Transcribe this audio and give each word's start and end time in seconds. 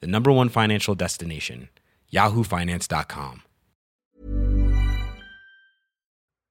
the 0.00 0.06
number 0.06 0.32
one 0.32 0.48
financial 0.48 0.94
destination, 0.94 1.68
yahoofinance.com. 2.12 3.42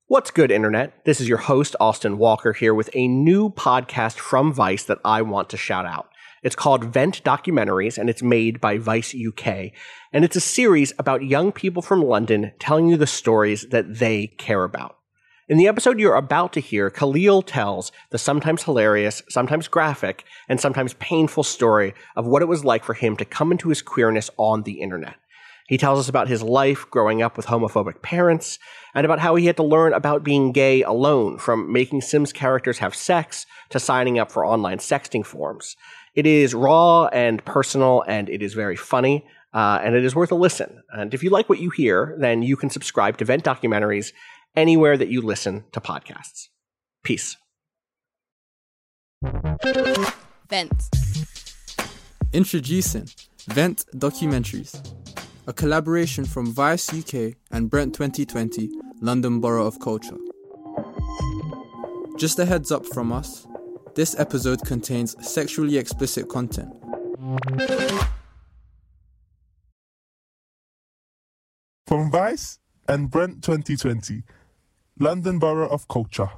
What's 0.07 0.31
good, 0.31 0.51
Internet? 0.51 1.05
This 1.05 1.19
is 1.19 1.27
your 1.27 1.39
host, 1.39 1.75
Austin 1.79 2.17
Walker, 2.17 2.53
here 2.53 2.73
with 2.73 2.89
a 2.93 3.07
new 3.07 3.49
podcast 3.49 4.19
from 4.19 4.53
Vice 4.53 4.83
that 4.83 4.99
I 5.03 5.21
want 5.23 5.49
to 5.49 5.57
shout 5.57 5.85
out. 5.85 6.09
It's 6.43 6.55
called 6.55 6.83
Vent 6.83 7.23
Documentaries, 7.23 7.97
and 7.97 8.09
it's 8.09 8.21
made 8.21 8.59
by 8.59 8.77
Vice 8.77 9.15
UK. 9.15 9.71
And 10.11 10.25
it's 10.25 10.35
a 10.35 10.41
series 10.41 10.93
about 10.99 11.23
young 11.23 11.51
people 11.51 11.81
from 11.81 12.03
London 12.03 12.51
telling 12.59 12.89
you 12.89 12.97
the 12.97 13.07
stories 13.07 13.65
that 13.69 13.97
they 13.97 14.27
care 14.27 14.63
about. 14.65 14.97
In 15.49 15.57
the 15.57 15.67
episode 15.67 15.99
you're 15.99 16.15
about 16.15 16.53
to 16.53 16.61
hear, 16.61 16.89
Khalil 16.89 17.41
tells 17.41 17.91
the 18.11 18.17
sometimes 18.17 18.63
hilarious, 18.63 19.21
sometimes 19.27 19.67
graphic, 19.67 20.23
and 20.47 20.57
sometimes 20.57 20.93
painful 20.93 21.43
story 21.43 21.93
of 22.15 22.25
what 22.25 22.41
it 22.41 22.47
was 22.47 22.63
like 22.63 22.85
for 22.85 22.93
him 22.93 23.17
to 23.17 23.25
come 23.25 23.51
into 23.51 23.67
his 23.67 23.81
queerness 23.81 24.29
on 24.37 24.63
the 24.63 24.79
internet. 24.79 25.15
He 25.67 25.77
tells 25.77 25.99
us 25.99 26.07
about 26.07 26.29
his 26.29 26.41
life 26.41 26.89
growing 26.89 27.21
up 27.21 27.35
with 27.35 27.47
homophobic 27.47 28.01
parents, 28.01 28.57
and 28.95 29.03
about 29.03 29.19
how 29.19 29.35
he 29.35 29.47
had 29.47 29.57
to 29.57 29.63
learn 29.63 29.91
about 29.91 30.23
being 30.23 30.53
gay 30.53 30.81
alone, 30.81 31.37
from 31.37 31.73
making 31.73 31.99
Sims 31.99 32.31
characters 32.31 32.77
have 32.77 32.95
sex 32.95 33.45
to 33.71 33.81
signing 33.81 34.17
up 34.17 34.31
for 34.31 34.45
online 34.45 34.77
sexting 34.77 35.25
forums. 35.25 35.75
It 36.15 36.25
is 36.25 36.53
raw 36.53 37.07
and 37.07 37.43
personal, 37.43 38.01
and 38.07 38.29
it 38.29 38.41
is 38.41 38.53
very 38.53 38.77
funny, 38.77 39.25
uh, 39.53 39.79
and 39.83 39.93
it 39.93 40.05
is 40.05 40.15
worth 40.15 40.31
a 40.31 40.35
listen. 40.35 40.83
And 40.93 41.13
if 41.13 41.21
you 41.21 41.31
like 41.31 41.49
what 41.49 41.59
you 41.59 41.69
hear, 41.69 42.15
then 42.17 42.43
you 42.43 42.55
can 42.55 42.69
subscribe 42.69 43.17
to 43.17 43.25
Vent 43.25 43.43
Documentaries 43.43 44.13
anywhere 44.55 44.97
that 44.97 45.09
you 45.09 45.21
listen 45.21 45.63
to 45.71 45.81
podcasts. 45.81 46.49
Peace. 47.03 47.37
Vent. 50.49 50.89
Introducing 52.33 53.07
Vent 53.47 53.85
Documentaries, 53.95 54.93
a 55.47 55.53
collaboration 55.53 56.25
from 56.25 56.53
Vice 56.53 56.89
UK 56.93 57.35
and 57.51 57.69
Brent 57.69 57.93
2020, 57.93 58.69
London 59.01 59.39
Borough 59.39 59.67
of 59.67 59.79
Culture. 59.79 60.17
Just 62.17 62.39
a 62.39 62.45
heads 62.45 62.71
up 62.71 62.85
from 62.85 63.11
us 63.11 63.47
this 63.95 64.17
episode 64.17 64.65
contains 64.65 65.15
sexually 65.25 65.77
explicit 65.77 66.27
content. 66.27 66.73
From 71.85 72.09
Vice 72.09 72.57
and 72.87 73.11
Brent 73.11 73.43
2020, 73.43 74.23
London 74.99 75.39
Borough 75.39 75.69
of 75.69 75.87
Culture. 75.87 76.29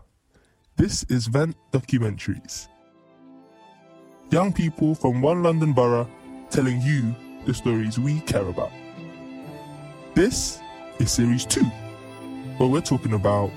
This 0.77 1.03
is 1.09 1.27
Vent 1.27 1.57
Documentaries. 1.73 2.69
Young 4.31 4.53
people 4.53 4.95
from 4.95 5.21
one 5.21 5.43
London 5.43 5.73
borough 5.73 6.09
telling 6.49 6.79
you 6.81 7.13
the 7.45 7.53
stories 7.53 7.99
we 7.99 8.21
care 8.21 8.47
about. 8.47 8.71
This 10.13 10.61
is 10.99 11.11
series 11.11 11.45
two, 11.45 11.65
where 12.55 12.69
we're 12.69 12.79
talking 12.79 13.11
about 13.13 13.51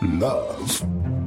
love. 0.00 1.21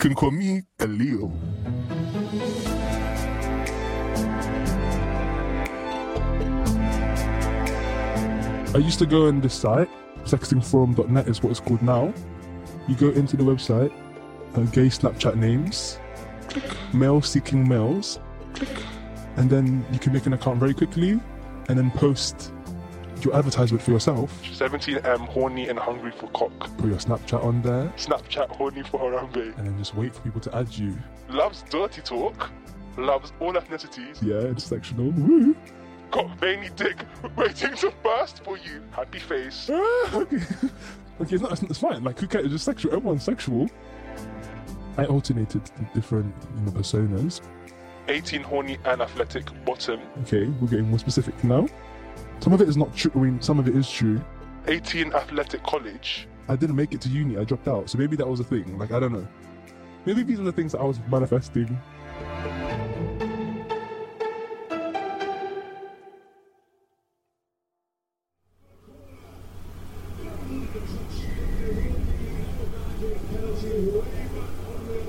Can 0.00 0.14
call 0.14 0.30
me 0.30 0.62
Khalil. 0.78 1.30
I 8.74 8.78
used 8.78 8.98
to 9.00 9.06
go 9.06 9.26
on 9.26 9.42
this 9.42 9.54
site, 9.54 9.90
sextingforum.net 10.24 11.28
is 11.28 11.42
what 11.42 11.50
it's 11.50 11.60
called 11.60 11.82
now. 11.82 12.14
You 12.88 12.94
go 12.94 13.10
into 13.10 13.36
the 13.36 13.42
website, 13.42 13.92
uh, 14.54 14.62
gay 14.72 14.86
Snapchat 14.86 15.36
names, 15.36 15.98
male 16.94 17.20
seeking 17.20 17.68
males, 17.68 18.20
and 19.36 19.50
then 19.50 19.84
you 19.92 19.98
can 19.98 20.14
make 20.14 20.24
an 20.24 20.32
account 20.32 20.58
very 20.60 20.72
quickly 20.72 21.20
and 21.68 21.78
then 21.78 21.90
post 21.90 22.52
your 23.24 23.36
advertisement 23.36 23.82
for 23.82 23.90
yourself. 23.90 24.42
17M 24.42 25.26
horny 25.28 25.68
and 25.68 25.78
hungry 25.78 26.12
for 26.12 26.28
cock. 26.30 26.76
Put 26.78 26.86
your 26.86 26.98
Snapchat 26.98 27.44
on 27.44 27.62
there. 27.62 27.92
Snapchat 27.96 28.48
horny 28.56 28.82
for 28.82 29.00
Harambe. 29.00 29.56
And 29.58 29.66
then 29.66 29.78
just 29.78 29.94
wait 29.94 30.14
for 30.14 30.20
people 30.22 30.40
to 30.42 30.56
add 30.56 30.68
you. 30.76 30.96
Loves 31.28 31.62
dirty 31.70 32.02
talk. 32.02 32.50
Loves 32.96 33.32
all 33.40 33.52
ethnicities. 33.54 34.22
Yeah, 34.22 34.48
intersectional. 34.48 35.14
Woo. 35.14 35.56
Got 36.10 36.36
veiny 36.38 36.70
dick 36.74 37.04
waiting 37.36 37.74
to 37.76 37.92
burst 38.02 38.44
for 38.44 38.58
you. 38.58 38.82
Happy 38.90 39.18
face. 39.18 39.70
Ah, 39.72 40.16
okay. 40.16 40.36
okay, 41.20 41.34
it's, 41.36 41.42
not, 41.42 41.62
it's 41.62 41.78
fine. 41.78 42.02
Like, 42.02 42.18
who 42.18 42.26
cares? 42.26 42.46
It's 42.46 42.54
just 42.54 42.64
sexual. 42.64 42.94
Everyone's 42.94 43.22
sexual. 43.22 43.68
I 44.96 45.04
alternated 45.06 45.64
the 45.64 45.84
different 45.94 46.34
you 46.56 46.62
know, 46.62 46.72
personas. 46.72 47.40
18 48.08 48.42
horny 48.42 48.76
and 48.84 49.00
athletic 49.00 49.48
bottom. 49.64 50.00
Okay, 50.22 50.46
we're 50.60 50.68
getting 50.68 50.88
more 50.88 50.98
specific 50.98 51.42
now. 51.44 51.68
Some 52.40 52.54
of 52.54 52.62
it 52.62 52.68
is 52.68 52.76
not 52.78 52.96
true. 52.96 53.12
I 53.14 53.18
mean, 53.18 53.42
some 53.42 53.58
of 53.58 53.68
it 53.68 53.76
is 53.76 53.90
true. 53.90 54.20
18 54.66 55.12
athletic 55.12 55.62
college. 55.62 56.26
I 56.48 56.56
didn't 56.56 56.74
make 56.74 56.94
it 56.94 57.00
to 57.02 57.08
uni. 57.10 57.36
I 57.36 57.44
dropped 57.44 57.68
out. 57.68 57.90
So 57.90 57.98
maybe 57.98 58.16
that 58.16 58.26
was 58.26 58.40
a 58.40 58.44
thing. 58.44 58.78
Like, 58.78 58.92
I 58.92 58.98
don't 58.98 59.12
know. 59.12 59.28
Maybe 60.06 60.22
these 60.22 60.40
are 60.40 60.44
the 60.44 60.52
things 60.52 60.72
that 60.72 60.80
I 60.80 60.84
was 60.84 60.98
manifesting. 61.10 61.66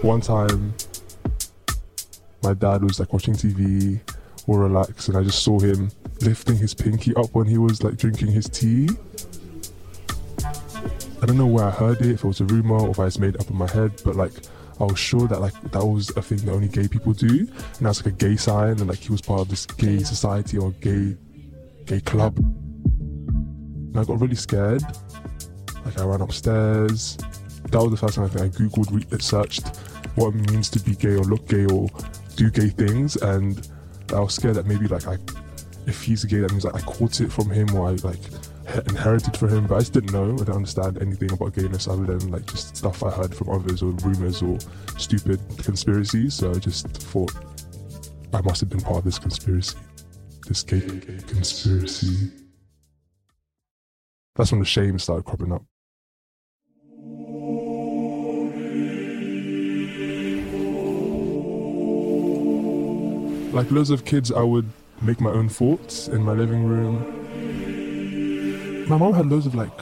One 0.02 0.20
time, 0.20 0.74
my 2.44 2.54
dad 2.54 2.84
was 2.84 3.00
like 3.00 3.14
watching 3.14 3.36
TV, 3.36 4.02
all 4.48 4.58
relaxed, 4.58 5.08
and 5.10 5.18
I 5.18 5.24
just 5.24 5.44
saw 5.44 5.60
him 5.60 5.92
lifting 6.22 6.58
his 6.58 6.74
pinky 6.74 7.14
up 7.16 7.34
when 7.34 7.48
he 7.48 7.58
was 7.58 7.84
like 7.84 7.98
drinking 7.98 8.32
his 8.32 8.48
tea. 8.50 8.90
I 11.22 11.26
don't 11.26 11.38
know 11.38 11.48
where 11.48 11.66
I 11.66 11.70
heard 11.70 12.02
it, 12.02 12.12
if 12.12 12.24
it 12.24 12.28
was 12.28 12.42
a 12.42 12.46
rumor 12.46 12.80
or 12.80 12.90
if 12.90 13.00
I 13.00 13.06
just 13.06 13.20
made 13.20 13.36
it 13.36 13.42
up 13.42 13.50
in 13.50 13.56
my 13.56 13.70
head, 13.70 14.02
but 14.04 14.16
like 14.16 14.34
I 14.80 14.86
was 14.86 14.98
sure 14.98 15.28
that 15.28 15.40
like 15.40 15.54
that 15.72 15.86
was 15.86 16.10
a 16.18 16.22
thing 16.22 16.40
that 16.40 16.52
only 16.52 16.68
gay 16.68 16.88
people 16.88 17.14
do, 17.14 17.28
and 17.28 17.80
that's 17.80 18.04
like 18.04 18.14
a 18.14 18.18
gay 18.18 18.36
sign, 18.36 18.80
and 18.80 18.88
like 18.88 19.00
he 19.00 19.12
was 19.12 19.22
part 19.22 19.42
of 19.42 19.50
this 19.50 19.66
gay 19.68 20.00
society 20.00 20.58
or 20.58 20.72
gay 20.82 21.16
gay 21.86 22.02
club. 22.02 22.38
And 22.38 24.00
I 24.00 24.04
got 24.04 24.20
really 24.20 24.36
scared. 24.36 24.82
Like 25.86 26.00
I 26.00 26.06
ran 26.06 26.22
upstairs. 26.22 27.18
That 27.70 27.80
was 27.80 27.92
the 27.92 27.98
first 27.98 28.16
time 28.16 28.26
I 28.26 28.28
think 28.28 28.42
I 28.42 28.58
googled, 28.58 28.92
re- 28.92 29.20
searched 29.20 29.78
what 30.16 30.30
it 30.30 30.52
means 30.52 30.70
to 30.72 30.80
be 30.80 30.96
gay 30.96 31.14
or 31.14 31.24
look 31.24 31.48
gay 31.48 31.66
or 31.66 31.88
do 32.36 32.50
gay 32.50 32.70
things, 32.70 33.16
and 33.18 33.70
I 34.14 34.20
was 34.20 34.34
scared 34.34 34.56
that 34.56 34.66
maybe 34.66 34.88
like 34.88 35.08
I, 35.08 35.18
if 35.88 36.04
he's 36.04 36.24
gay, 36.26 36.40
that 36.40 36.52
means 36.52 36.66
like 36.66 36.76
I 36.76 36.82
caught 36.82 37.22
it 37.22 37.32
from 37.32 37.50
him 37.50 37.74
or 37.76 37.88
I 37.88 37.92
like 37.92 38.20
inherited 38.88 39.38
from 39.38 39.50
him. 39.50 39.68
But 39.68 39.76
I 39.76 39.80
just 39.80 39.94
didn't 39.94 40.14
know. 40.14 40.34
I 40.34 40.38
didn't 40.38 40.56
understand 40.56 41.02
anything 41.02 41.32
about 41.32 41.56
gayness 41.56 41.88
other 41.88 42.06
than 42.06 42.32
like 42.32 42.46
just 42.46 42.76
stuff 42.78 43.04
I 43.04 43.10
heard 43.10 43.36
from 43.36 43.50
others 43.50 43.82
or 43.82 43.92
rumors 43.92 44.42
or 44.42 44.58
stupid 44.98 45.40
conspiracies. 45.64 46.36
So 46.36 46.52
I 46.52 46.60
just 46.60 46.88
thought 46.88 47.34
I 48.34 48.42
must 48.42 48.62
have 48.62 48.70
been 48.70 48.82
part 48.82 49.00
of 49.00 49.04
this 49.04 49.20
conspiracy, 49.20 49.78
this 50.48 50.64
gay 50.64 50.82
conspiracy. 50.82 52.32
That's 54.36 54.52
when 54.52 54.60
the 54.60 54.66
shame 54.66 54.98
started 55.00 55.26
cropping 55.26 55.52
up. 55.52 55.64
Like 63.52 63.70
loads 63.70 63.90
of 63.90 64.06
kids, 64.06 64.32
I 64.32 64.44
would 64.44 64.70
make 65.02 65.20
my 65.20 65.30
own 65.30 65.50
forts 65.50 66.08
in 66.08 66.24
my 66.24 66.32
living 66.32 66.64
room. 66.64 67.00
My 68.88 68.98
mom 68.98 69.14
had 69.14 69.26
loads 69.26 69.46
of 69.46 69.56
like 69.56 69.78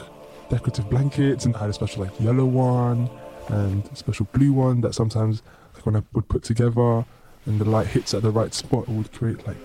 decorative 0.48 0.90
blankets, 0.90 1.44
and 1.44 1.54
I 1.54 1.60
had 1.60 1.70
a 1.70 1.72
special 1.72 2.02
like 2.02 2.20
yellow 2.20 2.46
one 2.46 3.08
and 3.48 3.88
a 3.92 3.96
special 3.96 4.26
blue 4.32 4.52
one 4.52 4.80
that 4.80 4.94
sometimes 4.94 5.42
like 5.74 5.86
when 5.86 5.94
I 5.94 6.02
would 6.14 6.28
put 6.28 6.42
together 6.42 7.04
and 7.46 7.60
the 7.60 7.64
light 7.64 7.86
hits 7.86 8.12
at 8.12 8.22
the 8.22 8.30
right 8.30 8.52
spot, 8.52 8.88
it 8.88 8.90
would 8.90 9.12
create 9.12 9.46
like 9.46 9.56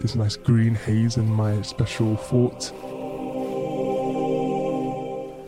this 0.00 0.14
nice 0.14 0.36
green 0.36 0.74
haze 0.74 1.16
in 1.16 1.26
my 1.26 1.62
special 1.62 2.16
fort. 2.16 2.72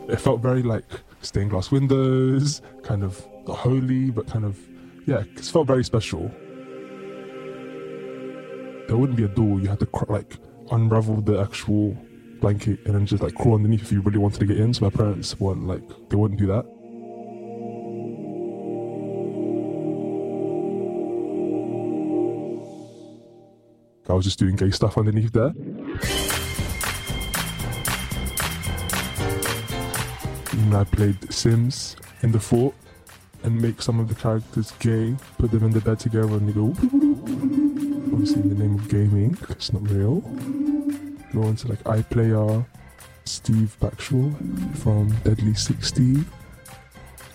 it 0.08 0.18
felt 0.18 0.40
very 0.40 0.62
like 0.62 0.84
stained 1.20 1.50
glass 1.50 1.70
windows, 1.70 2.62
kind 2.82 3.04
of 3.04 3.22
holy, 3.46 4.10
but 4.10 4.26
kind 4.26 4.46
of 4.46 4.58
yeah, 5.06 5.24
it 5.36 5.44
felt 5.44 5.66
very 5.66 5.84
special. 5.84 6.30
There 8.88 8.96
wouldn't 8.96 9.18
be 9.18 9.24
a 9.24 9.28
door; 9.28 9.60
you 9.60 9.68
had 9.68 9.80
to 9.80 9.86
cr- 9.86 10.10
like 10.10 10.38
unravel 10.70 11.20
the 11.20 11.38
actual 11.40 11.96
blanket 12.40 12.80
and 12.86 12.94
then 12.94 13.04
just 13.04 13.22
like 13.22 13.34
crawl 13.34 13.56
underneath 13.56 13.82
if 13.82 13.92
you 13.92 14.00
really 14.00 14.18
wanted 14.18 14.40
to 14.40 14.46
get 14.46 14.58
in. 14.58 14.72
So 14.72 14.86
my 14.86 14.90
parents 14.90 15.38
weren't 15.38 15.66
like 15.66 15.82
they 16.08 16.16
wouldn't 16.16 16.40
do 16.40 16.46
that. 16.46 16.64
I 24.08 24.14
was 24.14 24.24
just 24.24 24.38
doing 24.38 24.56
gay 24.56 24.70
stuff 24.70 24.96
underneath 24.96 25.32
there. 25.32 25.52
And 30.52 30.74
I 30.74 30.84
played 30.84 31.30
Sims 31.30 31.94
in 32.22 32.32
the 32.32 32.40
fort 32.40 32.74
and 33.42 33.60
make 33.60 33.82
some 33.82 34.00
of 34.00 34.08
the 34.08 34.14
characters 34.14 34.72
gay, 34.78 35.14
put 35.36 35.50
them 35.50 35.64
in 35.64 35.72
the 35.72 35.80
bed 35.82 36.00
together 36.00 36.32
and 36.32 36.48
they 36.48 36.52
go 36.52 37.67
obviously 38.18 38.42
in 38.42 38.48
the 38.48 38.64
name 38.64 38.74
of 38.74 38.88
gaming, 38.88 39.38
it's 39.48 39.72
not 39.72 39.88
real. 39.88 40.22
Go 41.32 41.44
on 41.44 41.54
to 41.54 41.68
like 41.68 41.78
iPlayer, 41.84 42.66
Steve 43.24 43.76
Backshall 43.80 44.34
from 44.78 45.10
Deadly 45.22 45.54
60. 45.54 46.02
And 46.02 46.26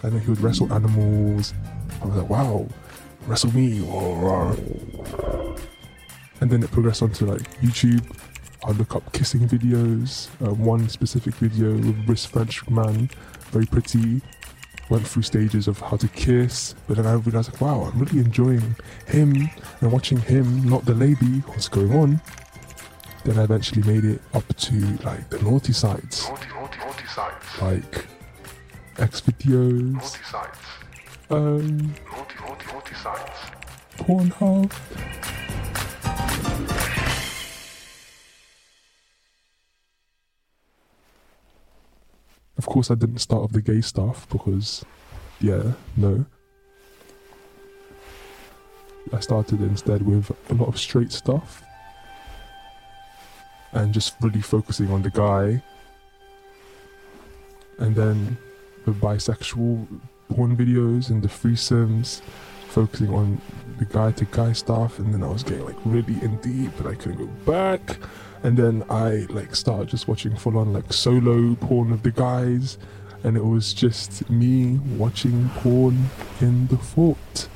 then 0.02 0.20
he 0.20 0.28
would 0.28 0.42
wrestle 0.42 0.74
animals. 0.74 1.54
I 2.02 2.06
was 2.06 2.18
like, 2.18 2.30
wow, 2.30 2.68
wrestle 3.28 3.54
me. 3.56 3.78
And 6.42 6.52
then 6.52 6.62
it 6.62 6.70
progressed 6.72 7.02
onto 7.02 7.28
like 7.28 7.62
YouTube. 7.62 8.04
I 8.66 8.72
look 8.72 8.94
up 8.94 9.10
kissing 9.14 9.48
videos. 9.48 10.28
Uh, 10.46 10.54
one 10.54 10.90
specific 10.90 11.34
video 11.36 11.72
with 11.72 12.06
this 12.08 12.26
French 12.26 12.70
man, 12.70 13.10
very 13.52 13.68
pretty, 13.68 14.22
went 14.90 15.08
through 15.08 15.24
stages 15.24 15.68
of 15.68 15.80
how 15.80 15.98
to 15.98 16.08
kiss. 16.10 16.76
But 16.88 16.98
then 16.98 17.06
I 17.08 17.14
realized, 17.14 17.52
like, 17.54 17.62
wow, 17.62 17.84
I'm 17.92 18.00
really 18.00 18.20
enjoying 18.20 18.76
him 19.08 19.50
and 19.82 19.92
watching 19.92 20.18
him, 20.20 20.68
not 20.70 20.86
the 20.86 20.94
lady. 20.94 21.40
What's 21.48 21.68
going 21.70 21.94
on? 21.94 22.22
Then 23.26 23.40
I 23.40 23.44
eventually 23.44 23.84
made 23.84 24.04
it 24.04 24.22
up 24.34 24.46
to 24.56 24.74
like 25.06 25.30
the 25.30 25.40
naughty 25.42 25.72
sites, 25.72 26.28
Naughty, 26.28 26.48
naughty, 26.50 26.78
naughty 26.80 27.08
sites. 27.08 27.62
like 27.62 28.06
X 28.98 29.22
videos, 29.22 29.94
Naughty 29.94 30.24
sites. 30.30 30.58
um, 31.30 31.78
Naughty, 32.12 32.36
naughty, 32.42 32.66
naughty 32.74 32.96
sites. 32.96 33.40
Pornhub. 33.98 34.72
Of 42.58 42.66
course, 42.66 42.92
I 42.92 42.96
didn't 42.96 43.20
start 43.20 43.44
off 43.44 43.52
the 43.52 43.62
gay 43.62 43.82
stuff 43.82 44.28
because, 44.30 44.86
yeah, 45.40 45.74
no. 45.98 46.26
I 49.12 49.20
started 49.20 49.62
instead 49.62 50.02
with 50.06 50.32
a 50.50 50.54
lot 50.54 50.68
of 50.68 50.80
straight 50.80 51.12
stuff 51.12 51.64
and 53.74 53.94
just 53.94 54.16
really 54.22 54.42
focusing 54.42 54.92
on 54.92 55.02
the 55.02 55.10
guy. 55.10 55.62
And 57.80 57.96
then 57.96 58.38
the 58.86 58.92
bisexual 58.92 59.88
porn 60.30 60.56
videos 60.56 61.10
and 61.10 61.22
the 61.22 61.28
threesomes, 61.28 62.22
focusing 62.74 63.14
on 63.14 63.40
the 63.78 63.86
guy 63.86 64.12
to 64.12 64.26
guy 64.26 64.52
stuff. 64.52 65.00
And 65.00 65.14
then 65.14 65.24
I 65.24 65.28
was 65.28 65.44
getting 65.44 65.66
like 65.66 65.76
really 65.86 66.22
in 66.22 66.38
deep 66.38 66.78
and 66.80 66.88
I 66.88 66.96
couldn't 66.96 67.18
go 67.18 67.28
back. 67.52 67.98
And 68.44 68.58
then 68.58 68.84
I 68.90 69.26
like 69.30 69.56
started 69.56 69.90
just 69.90 70.08
watching 70.08 70.36
full 70.36 70.58
on 70.58 70.74
like 70.74 70.92
solo 70.92 71.56
porn 71.56 71.94
of 71.94 72.04
the 72.04 72.12
guys. 72.12 72.78
And 73.24 73.38
it 73.38 73.46
was 73.46 73.74
just 73.74 74.30
me 74.30 74.80
watching 74.98 75.50
porn 75.56 76.10
in 76.42 76.68
the 76.68 76.78
fort. 76.78 77.48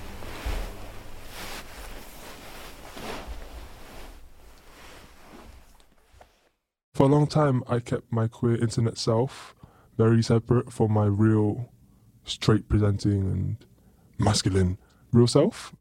For 6.94 7.04
a 7.04 7.10
long 7.10 7.28
time, 7.28 7.64
I 7.68 7.80
kept 7.80 8.12
my 8.12 8.28
queer 8.28 8.56
internet 8.56 8.98
self 8.98 9.54
very 9.98 10.22
separate 10.22 10.72
from 10.72 10.94
my 10.94 11.06
real, 11.06 11.70
straight 12.24 12.70
presenting 12.70 13.22
and 13.22 13.58
masculine 14.20 14.78
real 15.18 15.28
self. 15.28 15.74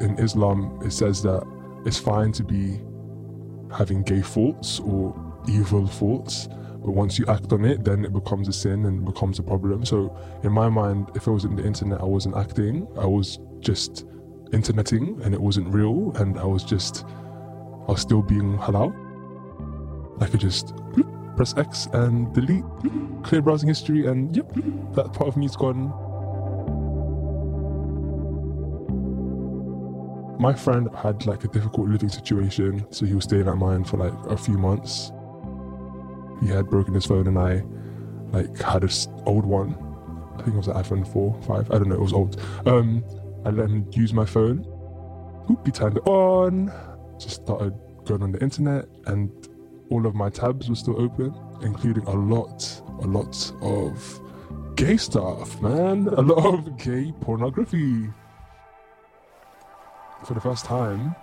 In 0.00 0.16
Islam, 0.18 0.80
it 0.84 0.92
says 0.92 1.22
that 1.22 1.42
it's 1.84 1.98
fine 1.98 2.32
to 2.32 2.44
be 2.44 2.80
having 3.76 4.02
gay 4.02 4.22
thoughts 4.22 4.80
or 4.80 5.14
evil 5.48 5.86
thoughts, 5.86 6.48
but 6.84 6.92
once 6.92 7.18
you 7.18 7.26
act 7.26 7.52
on 7.52 7.64
it, 7.64 7.84
then 7.84 8.04
it 8.04 8.12
becomes 8.12 8.48
a 8.48 8.52
sin 8.52 8.86
and 8.86 9.04
becomes 9.04 9.38
a 9.38 9.42
problem. 9.42 9.84
So, 9.84 10.16
in 10.44 10.52
my 10.52 10.68
mind, 10.68 11.10
if 11.14 11.26
it 11.26 11.30
wasn't 11.30 11.56
the 11.56 11.64
internet, 11.64 12.00
I 12.00 12.04
wasn't 12.04 12.36
acting, 12.36 12.86
I 12.96 13.06
was 13.06 13.38
just 13.60 14.06
interneting 14.52 15.20
and 15.22 15.34
it 15.34 15.40
wasn't 15.40 15.68
real, 15.74 16.12
and 16.16 16.38
I 16.38 16.44
was 16.44 16.64
just 16.64 17.04
I 17.88 17.92
was 17.92 18.00
still 18.00 18.22
being 18.22 18.56
halal. 18.58 18.94
I 20.20 20.26
could 20.26 20.40
just 20.40 20.74
press 21.36 21.56
X 21.56 21.88
and 21.92 22.32
delete, 22.34 22.64
clear 23.22 23.42
browsing 23.42 23.68
history, 23.68 24.06
and 24.06 24.34
yep, 24.36 24.52
that 24.94 25.12
part 25.12 25.28
of 25.28 25.36
me 25.36 25.46
is 25.46 25.56
gone. 25.56 25.92
My 30.38 30.54
friend 30.54 30.88
had 30.94 31.26
like 31.26 31.44
a 31.44 31.48
difficult 31.48 31.88
living 31.88 32.08
situation, 32.08 32.86
so 32.92 33.06
he 33.06 33.14
was 33.14 33.24
staying 33.24 33.48
at 33.48 33.56
mine 33.56 33.84
for 33.84 33.96
like 33.96 34.12
a 34.30 34.36
few 34.36 34.56
months. 34.56 35.12
He 36.40 36.48
had 36.48 36.68
broken 36.68 36.94
his 36.94 37.06
phone, 37.06 37.26
and 37.26 37.38
I 37.38 37.64
like 38.36 38.56
had 38.60 38.84
an 38.84 38.90
old 39.26 39.44
one. 39.44 39.76
I 40.34 40.42
think 40.42 40.54
it 40.54 40.58
was 40.58 40.68
an 40.68 40.74
iPhone 40.74 41.10
4, 41.12 41.42
5, 41.42 41.70
I 41.72 41.78
don't 41.78 41.88
know, 41.88 41.96
it 41.96 42.00
was 42.00 42.12
old. 42.12 42.40
Um, 42.66 43.04
I 43.44 43.50
let 43.50 43.68
him 43.68 43.90
use 43.92 44.12
my 44.12 44.24
phone. 44.24 44.64
He 45.64 45.72
turned 45.72 45.96
it 45.96 46.06
on 46.06 46.70
just 47.18 47.42
started 47.42 47.74
going 48.04 48.22
on 48.22 48.32
the 48.32 48.40
internet 48.40 48.86
and 49.06 49.30
all 49.90 50.06
of 50.06 50.14
my 50.14 50.30
tabs 50.30 50.68
were 50.68 50.74
still 50.74 51.00
open, 51.00 51.34
including 51.62 52.04
a 52.04 52.12
lot, 52.12 52.82
a 53.02 53.06
lot 53.06 53.52
of 53.62 54.20
gay 54.76 54.96
stuff, 54.96 55.60
man. 55.60 56.08
A 56.08 56.20
lot 56.20 56.54
of 56.54 56.76
gay 56.76 57.12
pornography. 57.20 58.08
For 60.24 60.34
the 60.34 60.40
first 60.40 60.64
time, 60.64 61.14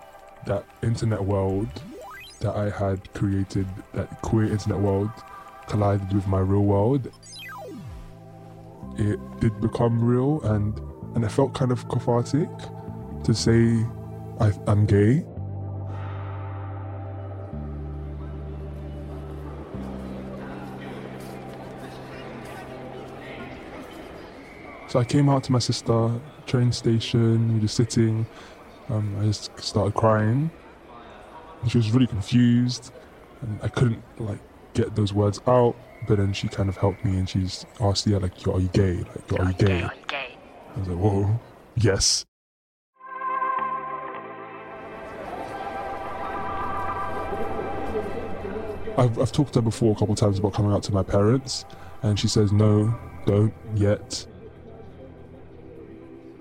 that 0.46 0.64
internet 0.82 1.22
world 1.22 1.68
that 2.40 2.54
I 2.56 2.70
had 2.70 3.12
created, 3.14 3.66
that 3.94 4.22
queer 4.22 4.50
internet 4.50 4.80
world, 4.80 5.10
collided 5.68 6.12
with 6.12 6.26
my 6.26 6.40
real 6.40 6.62
world. 6.62 7.08
It 8.98 9.20
did 9.40 9.60
become 9.60 10.02
real 10.02 10.40
and 10.42 10.78
and 11.14 11.24
it 11.24 11.30
felt 11.30 11.54
kind 11.54 11.72
of 11.72 11.88
cathartic 11.88 12.48
to 13.24 13.34
say 13.34 13.84
I, 14.38 14.52
I'm 14.66 14.86
gay. 14.86 15.24
So 24.88 25.00
I 25.00 25.04
came 25.04 25.28
out 25.28 25.42
to 25.44 25.52
my 25.52 25.58
sister, 25.58 26.20
train 26.46 26.70
station, 26.70 27.48
we 27.48 27.54
were 27.54 27.60
just 27.60 27.76
sitting. 27.76 28.26
Um, 28.88 29.16
I 29.20 29.24
just 29.24 29.50
started 29.58 29.94
crying. 29.94 30.50
And 31.62 31.70
she 31.70 31.78
was 31.78 31.90
really 31.90 32.06
confused. 32.06 32.92
And 33.42 33.58
I 33.62 33.68
couldn't 33.68 34.02
like 34.18 34.38
get 34.74 34.94
those 34.94 35.12
words 35.12 35.40
out. 35.46 35.76
But 36.06 36.18
then 36.18 36.32
she 36.32 36.48
kind 36.48 36.68
of 36.68 36.76
helped 36.76 37.04
me 37.04 37.18
and 37.18 37.28
she's 37.28 37.64
asked, 37.80 38.06
yeah, 38.06 38.18
like, 38.18 38.32
are 38.46 38.60
you 38.60 38.68
gay? 38.68 38.98
Like, 38.98 39.40
are 39.40 39.46
you 39.46 39.54
gay? 39.54 39.82
I 39.82 40.78
was 40.78 40.88
like, 40.88 40.98
whoa, 40.98 41.40
yes. 41.76 42.24
I've, 48.98 49.18
I've 49.18 49.32
talked 49.32 49.54
to 49.54 49.60
her 49.60 49.62
before 49.62 49.92
a 49.92 49.94
couple 49.94 50.12
of 50.12 50.18
times 50.18 50.38
about 50.38 50.54
coming 50.54 50.72
out 50.72 50.82
to 50.84 50.92
my 50.92 51.02
parents, 51.02 51.64
and 52.02 52.18
she 52.18 52.28
says, 52.28 52.52
no, 52.52 52.94
don't 53.26 53.52
yet. 53.74 54.26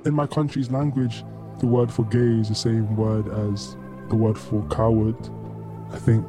In 0.05 0.13
my 0.13 0.27
country's 0.27 0.69
language, 0.69 1.23
the 1.65 1.71
word 1.71 1.91
for 1.91 2.05
gay 2.05 2.39
is 2.39 2.47
the 2.47 2.53
same 2.53 2.95
word 2.95 3.27
as 3.27 3.75
the 4.09 4.15
word 4.15 4.37
for 4.37 4.63
coward. 4.67 5.15
I 5.91 5.97
think 5.97 6.23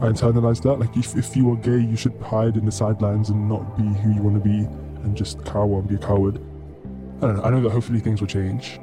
I 0.00 0.06
internalized 0.06 0.62
that. 0.64 0.80
Like, 0.80 0.96
if, 0.96 1.16
if 1.16 1.36
you 1.36 1.52
are 1.52 1.56
gay, 1.56 1.78
you 1.78 1.94
should 1.94 2.20
hide 2.20 2.56
in 2.56 2.66
the 2.66 2.72
sidelines 2.72 3.30
and 3.30 3.48
not 3.48 3.76
be 3.76 3.84
who 3.84 4.12
you 4.12 4.20
want 4.20 4.34
to 4.34 4.48
be 4.48 4.66
and 5.04 5.16
just 5.16 5.44
cower 5.44 5.78
and 5.78 5.88
be 5.88 5.94
a 5.94 5.98
coward. 5.98 6.40
I 7.18 7.20
don't 7.20 7.36
know. 7.36 7.42
I 7.44 7.50
know 7.50 7.60
that 7.62 7.70
hopefully 7.70 8.00
things 8.00 8.20
will 8.20 8.26
change. 8.26 8.80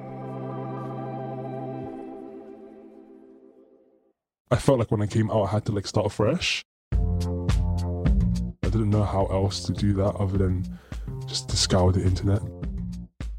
I 4.50 4.56
felt 4.56 4.80
like 4.80 4.92
when 4.92 5.02
I 5.02 5.08
came 5.08 5.30
out, 5.30 5.44
I 5.44 5.52
had 5.52 5.66
to 5.66 5.74
like 5.74 5.88
start 5.88 6.06
afresh. 6.06 6.64
I 6.94 8.70
didn't 8.70 8.92
know 8.92 9.04
how 9.04 9.26
else 9.26 9.66
to 9.66 9.74
do 9.74 9.92
that 9.96 10.16
other 10.16 10.38
than 10.38 10.80
just 11.28 11.50
to 11.50 11.58
scour 11.58 11.92
the 11.92 12.02
internet. 12.02 12.42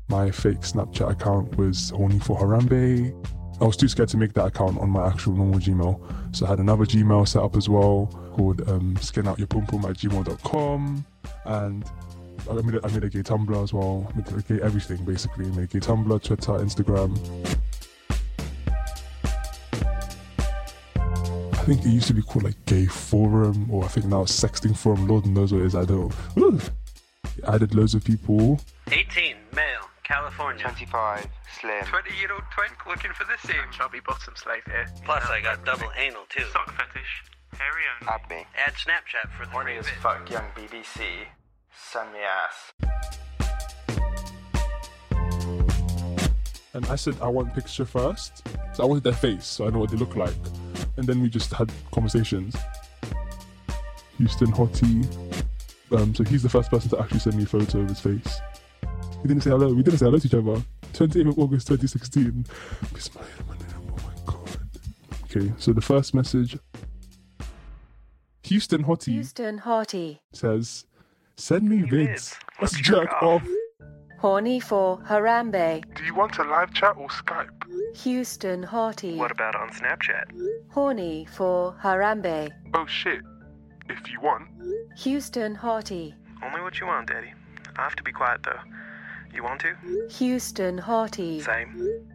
My 0.08 0.30
fake 0.30 0.60
Snapchat 0.60 1.10
account 1.10 1.56
was 1.56 1.90
Horny 1.90 2.18
for 2.20 2.38
Harambe. 2.38 3.12
I 3.60 3.64
was 3.64 3.76
too 3.76 3.88
scared 3.88 4.08
to 4.10 4.16
make 4.16 4.34
that 4.34 4.46
account 4.46 4.78
on 4.78 4.90
my 4.90 5.06
actual 5.06 5.34
normal 5.34 5.58
Gmail. 5.58 6.36
So 6.36 6.46
I 6.46 6.50
had 6.50 6.58
another 6.58 6.84
Gmail 6.84 7.26
set 7.26 7.42
up 7.42 7.56
as 7.56 7.68
well 7.68 8.06
called 8.34 8.68
um, 8.68 8.94
skinoutyourpumpum 8.96 9.88
at 9.88 9.96
gmail.com. 9.96 11.06
And 11.46 11.84
I 12.48 12.52
made, 12.54 12.74
a, 12.74 12.86
I 12.86 12.90
made 12.92 13.04
a 13.04 13.08
gay 13.08 13.22
Tumblr 13.22 13.62
as 13.62 13.72
well. 13.72 14.06
I 14.12 14.16
made 14.16 14.28
a 14.28 14.42
gay 14.42 14.62
everything 14.62 15.04
basically. 15.04 15.46
I 15.46 15.48
made 15.50 15.64
a 15.64 15.66
gay 15.66 15.80
Tumblr, 15.80 16.22
Twitter, 16.22 16.52
Instagram. 16.52 17.18
I 21.52 21.68
think 21.68 21.84
it 21.84 21.88
used 21.88 22.06
to 22.06 22.14
be 22.14 22.22
called 22.22 22.44
like 22.44 22.64
Gay 22.66 22.86
Forum, 22.86 23.68
or 23.72 23.84
I 23.84 23.88
think 23.88 24.06
now 24.06 24.22
Sexting 24.22 24.76
Forum. 24.76 25.08
Lord 25.08 25.26
knows 25.26 25.52
what 25.52 25.62
it 25.62 25.66
is. 25.66 25.74
I 25.74 25.84
don't. 25.84 26.14
Woo! 26.36 26.60
I 27.44 27.56
added 27.56 27.74
loads 27.74 27.94
of 27.94 28.04
people. 28.04 28.60
18, 28.92 29.34
male, 29.34 29.45
California. 30.06 30.62
25, 30.62 31.26
slim. 31.60 31.84
20 31.84 32.16
year 32.20 32.32
old 32.32 32.44
twink 32.54 32.86
looking 32.86 33.10
for 33.12 33.24
the 33.24 33.36
same. 33.46 33.66
Chubby 33.72 33.98
bottom 34.06 34.34
slave 34.36 34.62
here. 34.66 34.86
Plus, 35.04 35.24
I 35.28 35.40
got 35.40 35.64
double 35.64 35.90
anal 35.98 36.22
too. 36.28 36.44
Sock 36.52 36.72
fetish. 36.74 37.24
Hairy 37.58 37.82
only. 38.00 38.12
Add 38.12 38.30
me. 38.30 38.46
Add 38.56 38.74
Snapchat 38.74 39.32
for 39.36 39.46
the 39.46 39.50
Horny 39.50 39.72
free 39.72 39.78
as 39.78 39.86
bit. 39.86 39.94
fuck, 39.96 40.30
young 40.30 40.44
BBC. 40.54 41.00
Send 41.74 42.12
me 42.12 42.20
ass. 42.20 42.72
And 46.74 46.86
I 46.86 46.94
said 46.94 47.16
I 47.20 47.26
want 47.26 47.52
picture 47.52 47.84
first. 47.84 48.46
So 48.74 48.84
I 48.84 48.86
wanted 48.86 49.02
their 49.02 49.12
face, 49.12 49.46
so 49.46 49.66
I 49.66 49.70
know 49.70 49.80
what 49.80 49.90
they 49.90 49.96
look 49.96 50.14
like. 50.14 50.34
And 50.98 51.06
then 51.06 51.20
we 51.20 51.28
just 51.28 51.52
had 51.52 51.72
conversations. 51.90 52.54
Houston 54.18 54.52
Hottie. 54.52 55.04
Um, 55.90 56.14
so 56.14 56.22
he's 56.22 56.42
the 56.42 56.48
first 56.48 56.70
person 56.70 56.90
to 56.90 57.00
actually 57.00 57.20
send 57.20 57.36
me 57.36 57.42
a 57.42 57.46
photo 57.46 57.80
of 57.80 57.88
his 57.88 58.00
face. 58.00 58.40
We 59.26 59.34
didn't 59.34 59.42
say 59.42 59.50
hello. 59.50 59.74
We 59.74 59.82
didn't 59.82 59.98
say 59.98 60.04
hello 60.06 60.20
to 60.20 60.26
each 60.28 60.34
other. 60.34 60.62
28th 60.92 61.30
of 61.30 61.38
August 61.40 61.66
2016. 61.66 62.46
Bismillah 62.94 63.26
ar-Rahman 63.26 63.58
ar-Rahim. 63.74 63.90
Oh 63.90 63.96
my 64.06 64.32
god. 64.32 64.58
Okay, 65.24 65.52
so 65.58 65.72
the 65.72 65.80
first 65.80 66.14
message. 66.14 66.56
Houston 68.44 68.84
Hottie 68.84 69.14
Houston 69.14 69.58
Hottie. 69.58 70.20
says, 70.32 70.84
"Send 71.36 71.68
me 71.68 71.78
vids. 71.78 71.90
vids. 71.90 72.38
Let's 72.60 72.74
Let's 72.74 72.86
jerk 72.88 73.10
jerk 73.10 73.20
off." 73.20 73.42
Horny 74.20 74.60
for 74.60 74.98
Harambe. 74.98 75.82
Do 75.96 76.04
you 76.04 76.14
want 76.14 76.38
a 76.38 76.44
live 76.44 76.72
chat 76.72 76.96
or 76.96 77.08
Skype? 77.08 77.50
Houston 77.96 78.62
Hottie. 78.62 79.16
What 79.16 79.32
about 79.32 79.56
on 79.56 79.70
Snapchat? 79.70 80.26
Horny 80.70 81.26
for 81.32 81.74
Harambe. 81.82 82.48
Oh 82.74 82.86
shit. 82.86 83.22
If 83.88 84.08
you 84.08 84.20
want. 84.20 84.44
Houston 84.98 85.56
Hottie. 85.56 86.14
Only 86.44 86.60
what 86.60 86.78
you 86.78 86.86
want, 86.86 87.08
Daddy. 87.08 87.32
I 87.76 87.82
have 87.82 87.96
to 87.96 88.04
be 88.04 88.12
quiet 88.12 88.42
though. 88.44 88.60
You 89.36 89.44
want 89.44 89.60
to? 89.60 89.74
Houston 90.16 90.80
Hottie. 90.80 91.44
Same. 91.44 92.08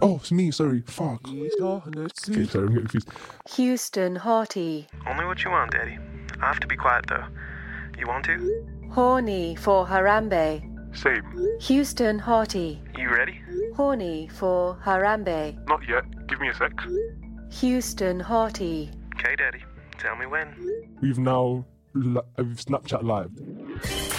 Oh, 0.00 0.16
it's 0.16 0.32
me. 0.32 0.50
Sorry. 0.50 0.80
Fuck. 0.86 1.28
Okay, 1.28 1.50
sorry. 1.58 1.82
I'm 1.84 1.92
getting 1.92 2.74
confused. 2.86 3.10
Houston 3.50 4.16
Hottie. 4.16 4.86
Only 5.06 5.26
what 5.26 5.44
you 5.44 5.50
want, 5.50 5.72
Daddy. 5.72 5.98
I 6.40 6.46
have 6.46 6.58
to 6.60 6.66
be 6.66 6.74
quiet 6.74 7.04
though. 7.06 7.26
You 7.98 8.06
want 8.06 8.24
to? 8.26 8.66
Horny 8.90 9.56
for 9.56 9.86
Harambe. 9.86 10.62
Same. 10.96 11.58
Houston 11.60 12.18
Hottie. 12.18 12.78
You 12.96 13.10
ready? 13.10 13.42
Horny 13.76 14.28
for 14.28 14.78
Harambe. 14.82 15.62
Not 15.68 15.86
yet. 15.86 16.04
Give 16.28 16.40
me 16.40 16.48
a 16.48 16.54
sec. 16.54 16.72
Houston 17.60 18.22
Hottie. 18.22 18.90
Okay, 19.18 19.36
Daddy. 19.36 19.62
Tell 19.98 20.16
me 20.16 20.24
when. 20.24 20.48
We've 21.02 21.18
now 21.18 21.66
li- 21.92 22.22
we've 22.38 22.56
Snapchat 22.56 23.02
Live. 23.02 24.16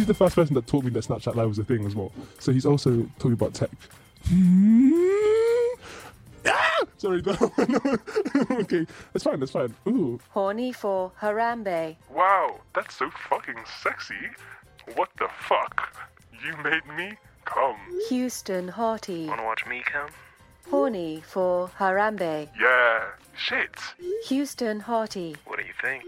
He's 0.00 0.06
the 0.06 0.14
first 0.14 0.34
person 0.34 0.54
that 0.54 0.66
taught 0.66 0.82
me 0.82 0.88
that 0.92 1.04
Snapchat 1.04 1.34
Live 1.34 1.48
was 1.48 1.58
a 1.58 1.64
thing 1.64 1.84
as 1.84 1.94
well. 1.94 2.10
So 2.38 2.52
he's 2.52 2.64
also 2.64 3.06
taught 3.18 3.28
me 3.28 3.34
about 3.34 3.52
tech. 3.52 3.68
Ah! 6.46 6.84
Sorry, 6.96 7.20
no, 7.26 7.36
no. 7.68 7.96
okay, 8.60 8.86
that's 9.12 9.24
fine, 9.24 9.40
that's 9.40 9.52
fine. 9.52 9.74
Ooh, 9.86 10.18
Horny 10.30 10.72
for 10.72 11.12
Harambe. 11.20 11.96
Wow, 12.10 12.60
that's 12.74 12.94
so 12.94 13.10
fucking 13.28 13.56
sexy. 13.82 14.14
What 14.94 15.10
the 15.18 15.28
fuck? 15.46 15.94
You 16.42 16.56
made 16.64 16.86
me 16.96 17.18
come. 17.44 17.76
Houston 18.08 18.70
Hottie. 18.70 19.26
Wanna 19.26 19.44
watch 19.44 19.66
me 19.66 19.82
come? 19.84 20.08
Horny 20.70 21.22
for 21.26 21.68
Harambe. 21.78 22.48
Yeah. 22.58 23.04
Shit. 23.36 23.76
Houston 24.28 24.80
Hottie. 24.80 25.36
What 25.44 25.58
do 25.58 25.66
you 25.66 25.74
think? 25.82 26.04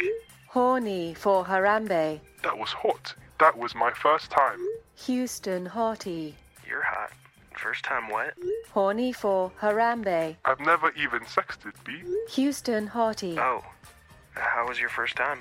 Horny 0.47 1.13
for 1.13 1.45
Harambe. 1.45 2.21
That 2.43 2.59
was 2.59 2.71
hot. 2.71 3.15
That 3.43 3.59
was 3.59 3.75
my 3.75 3.91
first 3.91 4.31
time. 4.31 4.61
Houston 5.07 5.69
Hottie. 5.69 6.35
You're 6.65 6.85
hot. 6.85 7.11
First 7.57 7.83
time 7.85 8.09
what? 8.09 8.35
Horny 8.71 9.13
for 9.13 9.51
Harambe. 9.61 10.37
I've 10.45 10.61
never 10.61 10.93
even 10.93 11.23
sexted, 11.23 11.73
B. 11.85 12.05
Houston 12.35 12.87
Hottie. 12.87 13.37
Oh. 13.39 13.65
How 14.35 14.69
was 14.69 14.79
your 14.79 14.91
first 14.91 15.17
time? 15.17 15.41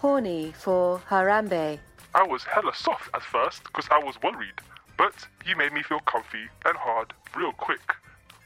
Horny 0.00 0.50
for 0.50 1.00
Harambe. 1.08 1.78
I 2.12 2.24
was 2.24 2.42
hella 2.42 2.74
soft 2.74 3.08
at 3.14 3.22
first 3.22 3.62
because 3.62 3.86
I 3.88 4.02
was 4.02 4.20
worried, 4.20 4.58
but 4.96 5.14
you 5.46 5.54
made 5.54 5.72
me 5.72 5.84
feel 5.84 6.00
comfy 6.00 6.48
and 6.64 6.76
hard 6.76 7.12
real 7.36 7.52
quick. 7.52 7.94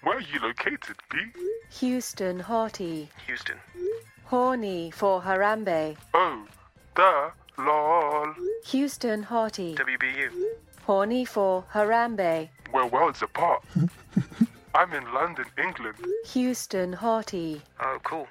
Where 0.03 0.19
are 0.19 0.21
you 0.21 0.39
located, 0.39 0.97
B? 1.11 1.17
Houston 1.81 2.43
Hottie. 2.43 3.09
Houston. 3.27 3.57
Horny 4.25 4.91
for 4.91 5.23
Harambe. 5.23 5.97
Oh, 6.13 6.45
the 6.95 7.33
lol. 7.59 8.35
Houston 8.67 9.25
Hottie. 9.25 9.77
WBU. 9.77 10.31
Horny 10.87 11.25
for 11.25 11.65
Harambe. 11.73 12.49
We're 12.73 12.87
worlds 12.87 13.23
apart. 13.23 13.63
I'm 14.75 14.93
in 14.95 15.05
London, 15.13 15.45
England. 15.59 15.97
Houston 16.33 16.95
Hottie. 16.97 17.61
Oh, 17.81 17.99
cool. 18.03 18.27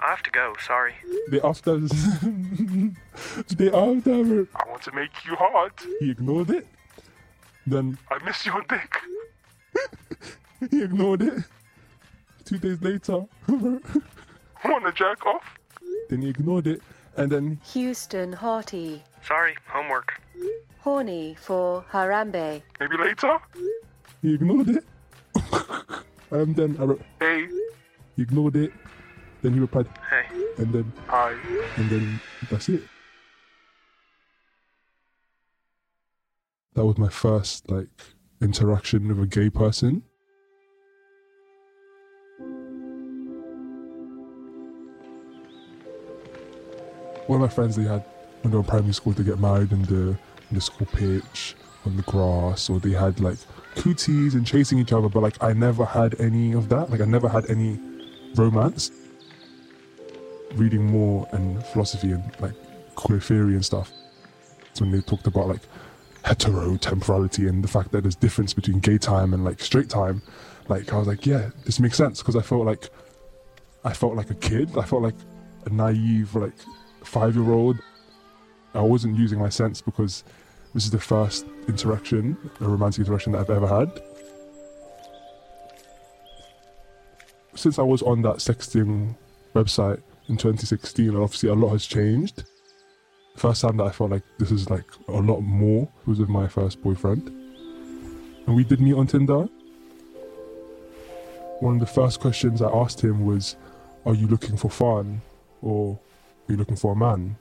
I 0.00 0.10
have 0.10 0.22
to 0.22 0.30
go. 0.30 0.54
Sorry. 0.64 0.94
they 1.30 1.40
after 1.40 1.78
they 3.56 3.68
after 3.68 4.46
I 4.54 4.68
want 4.68 4.82
to 4.82 4.92
make 4.92 5.10
you 5.26 5.34
hard. 5.36 5.72
he 6.00 6.10
ignored 6.10 6.50
it. 6.50 6.66
Then 7.66 7.98
I 8.10 8.22
miss 8.24 8.46
your 8.46 8.62
dick. 8.68 8.96
he 10.70 10.82
ignored 10.82 11.22
it. 11.22 11.42
Two 12.44 12.58
days 12.58 12.80
later, 12.80 13.24
Wanna 13.48 14.92
jack 14.92 15.26
off? 15.26 15.42
then 16.08 16.22
he 16.22 16.28
ignored 16.28 16.66
it, 16.68 16.80
and 17.16 17.30
then 17.30 17.60
Houston 17.72 18.34
Hottie. 18.34 19.00
Sorry. 19.26 19.54
Homework. 19.66 20.20
Horny 20.80 21.36
for 21.40 21.84
Harambe. 21.90 22.62
Maybe 22.78 22.96
later? 22.96 23.38
he 24.22 24.34
ignored 24.34 24.68
it. 24.68 24.84
and 26.30 26.54
then 26.54 26.76
I 26.78 26.84
wrote, 26.84 27.02
Hey, 27.20 27.48
he 28.14 28.22
ignored 28.22 28.56
it. 28.56 28.72
Then 29.42 29.54
he 29.54 29.60
replied, 29.60 29.88
Hey. 30.10 30.26
and 30.58 30.72
then 30.72 30.92
hi. 31.08 31.34
and 31.76 31.90
then 31.90 32.20
that's 32.50 32.68
it. 32.68 32.82
That 36.74 36.84
was 36.84 36.98
my 36.98 37.08
first 37.08 37.70
like 37.70 37.88
interaction 38.40 39.08
with 39.08 39.20
a 39.20 39.26
gay 39.26 39.50
person. 39.50 40.02
One 47.26 47.42
of 47.42 47.48
my 47.48 47.54
friends 47.54 47.76
they 47.76 47.84
had 47.84 48.04
when 48.42 48.50
they 48.50 48.56
were 48.56 48.62
in 48.62 48.68
primary 48.68 48.94
school 48.94 49.14
to 49.14 49.24
get 49.24 49.38
married 49.38 49.72
in 49.72 49.82
the 49.82 50.16
in 50.50 50.54
the 50.54 50.60
school 50.60 50.86
pitch 50.92 51.56
on 51.84 51.96
the 51.96 52.02
grass, 52.02 52.70
or 52.70 52.78
they 52.78 52.90
had 52.90 53.20
like 53.20 53.38
cooties 53.74 54.34
and 54.34 54.46
chasing 54.46 54.78
each 54.78 54.92
other. 54.92 55.08
But 55.08 55.22
like 55.22 55.42
I 55.42 55.52
never 55.52 55.84
had 55.84 56.20
any 56.20 56.52
of 56.52 56.68
that. 56.68 56.90
Like 56.90 57.00
I 57.00 57.04
never 57.04 57.28
had 57.28 57.50
any 57.50 57.78
romance 58.34 58.90
reading 60.54 60.84
more 60.84 61.28
and 61.32 61.64
philosophy 61.66 62.12
and 62.12 62.22
like 62.40 62.54
queer 62.94 63.20
theory 63.20 63.54
and 63.54 63.64
stuff. 63.64 63.92
It's 64.70 64.80
when 64.80 64.90
they 64.90 65.00
talked 65.00 65.26
about 65.26 65.48
like 65.48 65.62
heterotemporality 66.24 67.48
and 67.48 67.62
the 67.62 67.68
fact 67.68 67.92
that 67.92 68.02
there's 68.02 68.16
difference 68.16 68.52
between 68.52 68.80
gay 68.80 68.98
time 68.98 69.32
and 69.32 69.44
like 69.44 69.60
straight 69.60 69.88
time. 69.88 70.22
Like 70.68 70.92
I 70.92 70.98
was 70.98 71.06
like, 71.06 71.26
yeah, 71.26 71.50
this 71.64 71.78
makes 71.78 71.96
sense 71.96 72.20
because 72.20 72.36
I 72.36 72.42
felt 72.42 72.66
like 72.66 72.90
I 73.84 73.92
felt 73.92 74.16
like 74.16 74.30
a 74.30 74.34
kid. 74.34 74.76
I 74.76 74.82
felt 74.82 75.02
like 75.02 75.14
a 75.64 75.70
naive 75.70 76.34
like 76.34 76.54
five 77.06 77.34
year 77.34 77.50
old. 77.50 77.78
I 78.74 78.80
wasn't 78.80 79.16
using 79.16 79.38
my 79.38 79.48
sense 79.48 79.80
because 79.80 80.24
this 80.74 80.84
is 80.84 80.90
the 80.90 80.98
first 81.00 81.46
interaction, 81.68 82.36
a 82.60 82.68
romantic 82.68 83.06
interaction 83.06 83.32
that 83.32 83.40
I've 83.40 83.50
ever 83.50 83.66
had. 83.66 84.02
Since 87.54 87.78
I 87.78 87.82
was 87.82 88.02
on 88.02 88.20
that 88.22 88.36
sexting 88.36 89.14
website 89.54 90.02
in 90.28 90.36
2016, 90.36 91.08
and 91.08 91.16
obviously 91.16 91.48
a 91.48 91.54
lot 91.54 91.70
has 91.70 91.86
changed. 91.86 92.44
First 93.36 93.62
time 93.62 93.78
that 93.78 93.84
I 93.84 93.90
felt 93.90 94.10
like 94.10 94.22
this 94.38 94.50
is 94.50 94.68
like 94.68 94.84
a 95.08 95.12
lot 95.12 95.40
more 95.40 95.88
was 96.04 96.18
with 96.18 96.28
my 96.28 96.46
first 96.48 96.82
boyfriend. 96.82 97.28
And 98.46 98.54
we 98.54 98.64
did 98.64 98.80
meet 98.80 98.94
on 98.94 99.06
Tinder. 99.06 99.48
One 101.60 101.74
of 101.74 101.80
the 101.80 101.86
first 101.86 102.20
questions 102.20 102.60
I 102.60 102.70
asked 102.70 103.00
him 103.02 103.24
was, 103.24 103.56
Are 104.04 104.14
you 104.14 104.26
looking 104.26 104.56
for 104.56 104.70
fun? 104.70 105.22
Or 105.62 105.98
are 106.48 106.52
you 106.52 106.58
looking 106.58 106.76
for 106.76 106.92
a 106.92 106.96
man? 106.96 107.36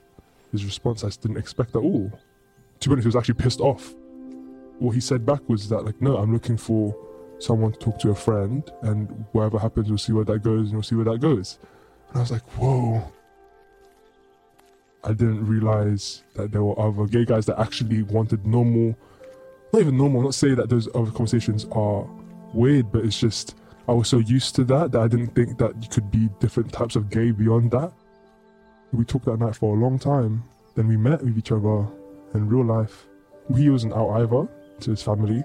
His 0.51 0.65
response 0.65 1.03
I 1.03 1.09
didn't 1.09 1.37
expect 1.37 1.75
at 1.75 1.81
all. 1.81 2.11
To 2.79 2.89
be 2.89 2.93
honest, 2.93 3.05
he 3.05 3.07
was 3.07 3.15
actually 3.15 3.35
pissed 3.35 3.59
off. 3.59 3.93
What 4.79 4.91
he 4.91 5.01
said 5.01 5.25
back 5.25 5.47
was 5.47 5.69
that, 5.69 5.85
like, 5.85 6.01
no, 6.01 6.17
I'm 6.17 6.33
looking 6.33 6.57
for 6.57 6.95
someone 7.39 7.71
to 7.73 7.79
talk 7.79 7.99
to 7.99 8.11
a 8.11 8.15
friend, 8.15 8.69
and 8.81 9.25
whatever 9.31 9.59
happens, 9.59 9.89
we'll 9.89 9.97
see 9.97 10.13
where 10.13 10.25
that 10.25 10.39
goes, 10.39 10.67
and 10.67 10.73
we'll 10.73 10.83
see 10.83 10.95
where 10.95 11.05
that 11.05 11.19
goes. 11.19 11.59
And 12.09 12.17
I 12.17 12.19
was 12.21 12.31
like, 12.31 12.43
whoa. 12.57 13.11
I 15.03 15.09
didn't 15.09 15.45
realize 15.45 16.23
that 16.33 16.51
there 16.51 16.63
were 16.63 16.79
other 16.79 17.05
gay 17.05 17.25
guys 17.25 17.45
that 17.45 17.59
actually 17.59 18.03
wanted 18.03 18.45
normal, 18.45 18.97
not 19.71 19.81
even 19.81 19.97
normal, 19.97 20.23
not 20.23 20.33
say 20.33 20.55
that 20.55 20.69
those 20.69 20.87
other 20.95 21.11
conversations 21.11 21.65
are 21.71 22.07
weird, 22.53 22.91
but 22.91 23.05
it's 23.05 23.19
just, 23.19 23.55
I 23.87 23.91
was 23.91 24.07
so 24.07 24.17
used 24.17 24.55
to 24.55 24.63
that 24.63 24.91
that 24.93 25.01
I 25.01 25.07
didn't 25.07 25.35
think 25.35 25.57
that 25.59 25.81
you 25.81 25.89
could 25.89 26.09
be 26.09 26.29
different 26.39 26.73
types 26.73 26.95
of 26.95 27.09
gay 27.09 27.31
beyond 27.31 27.71
that. 27.71 27.91
We 28.91 29.03
talked 29.05 29.25
that 29.25 29.39
night 29.39 29.55
for 29.55 29.75
a 29.75 29.79
long 29.79 29.99
time. 29.99 30.43
Then 30.75 30.87
we 30.87 30.97
met 30.97 31.23
with 31.23 31.37
each 31.37 31.51
other 31.51 31.87
in 32.33 32.47
real 32.47 32.65
life. 32.65 33.07
He 33.55 33.69
wasn't 33.69 33.93
out 33.93 34.09
either 34.11 34.47
to 34.81 34.91
his 34.91 35.01
family. 35.01 35.43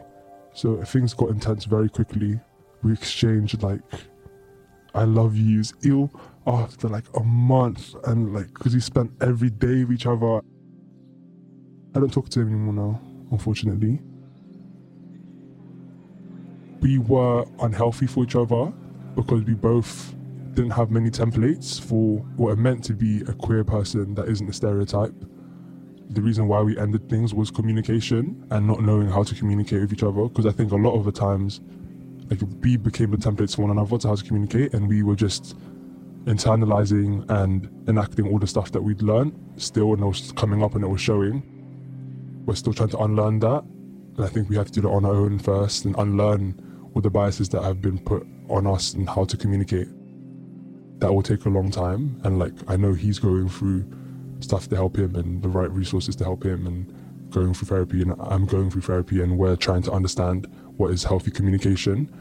So 0.52 0.82
things 0.84 1.14
got 1.14 1.30
intense 1.30 1.64
very 1.64 1.88
quickly. 1.88 2.40
We 2.82 2.92
exchanged 2.92 3.62
like 3.62 3.82
I 4.94 5.04
love 5.04 5.36
yous 5.36 5.72
ill 5.84 6.10
after 6.46 6.88
like 6.88 7.04
a 7.14 7.22
month 7.22 7.94
and 8.06 8.34
like 8.34 8.48
because 8.48 8.74
we 8.74 8.80
spent 8.80 9.12
every 9.20 9.50
day 9.50 9.84
with 9.84 9.92
each 9.92 10.06
other. 10.06 10.40
I 11.94 12.00
don't 12.00 12.12
talk 12.12 12.28
to 12.30 12.40
him 12.40 12.48
anymore 12.48 12.74
now, 12.74 13.00
unfortunately. 13.30 14.00
We 16.80 16.98
were 16.98 17.44
unhealthy 17.60 18.06
for 18.06 18.24
each 18.24 18.36
other 18.36 18.72
because 19.14 19.42
we 19.44 19.54
both 19.54 20.14
didn't 20.54 20.70
have 20.70 20.90
many 20.90 21.10
templates 21.10 21.80
for 21.80 22.18
what 22.36 22.52
it 22.52 22.56
meant 22.56 22.84
to 22.84 22.92
be 22.92 23.20
a 23.22 23.32
queer 23.32 23.64
person 23.64 24.14
that 24.14 24.28
isn't 24.28 24.48
a 24.48 24.52
stereotype. 24.52 25.14
The 26.10 26.20
reason 26.20 26.48
why 26.48 26.60
we 26.60 26.76
ended 26.76 27.08
things 27.08 27.32
was 27.32 27.50
communication 27.50 28.44
and 28.50 28.66
not 28.66 28.82
knowing 28.82 29.08
how 29.08 29.22
to 29.22 29.34
communicate 29.34 29.80
with 29.82 29.92
each 29.92 30.02
other. 30.02 30.24
Because 30.24 30.46
I 30.46 30.50
think 30.50 30.72
a 30.72 30.76
lot 30.76 30.98
of 30.98 31.04
the 31.04 31.12
times, 31.12 31.60
like 32.28 32.40
we 32.62 32.76
became 32.76 33.12
the 33.12 33.16
templates 33.16 33.54
for 33.54 33.62
one 33.62 33.70
another 33.70 33.96
to 33.98 34.08
how 34.08 34.14
to 34.16 34.24
communicate, 34.24 34.74
and 34.74 34.88
we 34.88 35.02
were 35.02 35.14
just 35.14 35.56
internalizing 36.24 37.28
and 37.30 37.70
enacting 37.88 38.26
all 38.28 38.38
the 38.38 38.46
stuff 38.46 38.72
that 38.72 38.82
we'd 38.82 39.02
learned 39.02 39.32
still, 39.56 39.92
and 39.94 40.02
it 40.02 40.06
was 40.06 40.32
coming 40.32 40.62
up 40.64 40.74
and 40.74 40.84
it 40.84 40.88
was 40.88 41.00
showing. 41.00 41.42
We're 42.44 42.56
still 42.56 42.72
trying 42.72 42.88
to 42.90 42.98
unlearn 42.98 43.38
that, 43.40 43.62
and 44.16 44.24
I 44.24 44.28
think 44.28 44.48
we 44.48 44.56
have 44.56 44.66
to 44.66 44.72
do 44.72 44.80
that 44.82 44.88
on 44.88 45.04
our 45.04 45.14
own 45.14 45.38
first 45.38 45.84
and 45.84 45.94
unlearn 45.96 46.90
all 46.94 47.02
the 47.02 47.10
biases 47.10 47.48
that 47.50 47.62
have 47.62 47.80
been 47.80 47.98
put 47.98 48.26
on 48.48 48.66
us 48.66 48.94
and 48.94 49.08
how 49.08 49.24
to 49.24 49.36
communicate. 49.36 49.86
That 51.00 51.12
will 51.12 51.22
take 51.22 51.44
a 51.46 51.48
long 51.48 51.70
time, 51.70 52.20
and 52.24 52.38
like 52.38 52.52
I 52.68 52.76
know 52.76 52.92
he's 52.92 53.18
going 53.18 53.48
through 53.48 53.84
stuff 54.40 54.68
to 54.68 54.76
help 54.76 54.96
him 54.96 55.16
and 55.16 55.42
the 55.42 55.48
right 55.48 55.70
resources 55.70 56.16
to 56.16 56.24
help 56.24 56.44
him 56.44 56.66
and 56.66 57.30
going 57.30 57.54
through 57.54 57.68
therapy 57.68 58.02
and 58.02 58.14
I'm 58.20 58.46
going 58.46 58.70
through 58.70 58.82
therapy 58.82 59.22
and 59.22 59.38
we're 59.38 59.56
trying 59.56 59.82
to 59.82 59.92
understand 59.92 60.46
what 60.76 60.90
is 60.90 61.04
healthy 61.04 61.30
communication. 61.30 62.12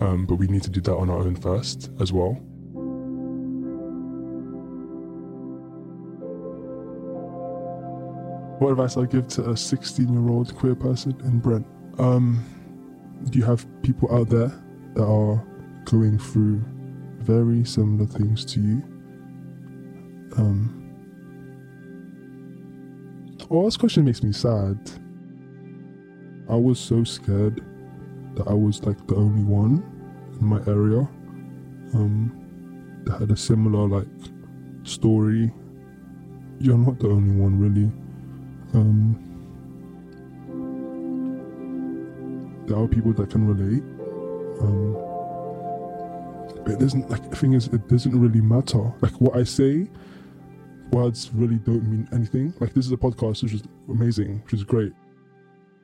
Um, 0.00 0.26
but 0.26 0.36
we 0.36 0.46
need 0.46 0.62
to 0.64 0.70
do 0.70 0.80
that 0.82 0.94
on 0.94 1.10
our 1.10 1.18
own 1.18 1.36
first 1.36 1.90
as 2.00 2.12
well. 2.12 2.32
What 8.58 8.70
advice 8.70 8.96
I 8.96 9.04
give 9.04 9.28
to 9.28 9.50
a 9.50 9.56
16 9.56 10.12
year 10.12 10.32
old 10.32 10.54
queer 10.56 10.74
person 10.74 11.14
in 11.24 11.38
Brent? 11.38 11.66
Um, 11.98 12.44
do 13.30 13.38
you 13.38 13.44
have 13.44 13.66
people 13.82 14.12
out 14.12 14.28
there 14.28 14.52
that 14.94 15.04
are 15.04 15.44
going 15.84 16.18
through 16.18 16.64
very 17.24 17.64
similar 17.64 18.06
things 18.06 18.44
to 18.46 18.60
you? 18.60 18.82
Um, 20.36 20.84
Oh, 23.50 23.64
this 23.66 23.76
question 23.76 24.04
makes 24.06 24.22
me 24.22 24.32
sad. 24.32 24.78
I 26.48 26.56
was 26.56 26.78
so 26.78 27.04
scared 27.04 27.60
that 28.36 28.48
I 28.48 28.54
was 28.54 28.82
like 28.84 29.06
the 29.06 29.16
only 29.16 29.44
one 29.44 29.82
in 30.40 30.46
my 30.46 30.60
area 30.66 31.00
um, 31.94 32.32
that 33.04 33.20
had 33.20 33.30
a 33.30 33.36
similar 33.36 33.86
like 33.86 34.08
story. 34.84 35.52
You're 36.58 36.78
not 36.78 36.98
the 36.98 37.08
only 37.08 37.36
one, 37.36 37.58
really. 37.58 37.92
Um, 38.72 39.20
there 42.66 42.78
are 42.78 42.88
people 42.88 43.12
that 43.12 43.30
can 43.30 43.46
relate. 43.46 43.82
Um, 44.60 45.13
it 46.66 46.78
doesn't 46.78 47.10
like 47.10 47.28
the 47.30 47.36
thing 47.36 47.52
is 47.54 47.66
it 47.68 47.88
doesn't 47.88 48.18
really 48.18 48.40
matter. 48.40 48.92
Like 49.00 49.12
what 49.20 49.36
I 49.36 49.44
say 49.44 49.88
words 50.90 51.30
really 51.34 51.56
don't 51.56 51.84
mean 51.88 52.08
anything. 52.12 52.54
Like 52.60 52.72
this 52.72 52.86
is 52.86 52.92
a 52.92 52.96
podcast, 52.96 53.42
which 53.42 53.54
is 53.54 53.62
amazing, 53.88 54.40
which 54.44 54.54
is 54.54 54.64
great. 54.64 54.92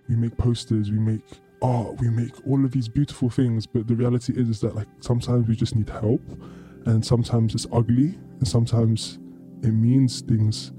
We 0.09 0.16
make 0.16 0.37
posters, 0.37 0.90
we 0.90 0.99
make 0.99 1.25
art, 1.62 2.01
we 2.01 2.09
make 2.09 2.33
all 2.47 2.64
of 2.64 2.71
these 2.71 2.88
beautiful 2.88 3.29
things, 3.31 3.66
but 3.66 3.87
the 3.87 3.95
reality 3.95 4.33
is, 4.35 4.49
is 4.49 4.61
that 4.61 4.75
like 4.75 4.88
sometimes 5.01 5.47
we 5.49 5.57
just 5.57 5.75
need 5.75 5.88
help, 5.88 6.23
and 6.87 7.05
sometimes 7.05 7.55
it's 7.55 7.66
ugly, 7.73 8.19
and 8.38 8.49
sometimes 8.49 9.19
it 9.62 9.73
means 9.73 10.23
things 10.23 10.73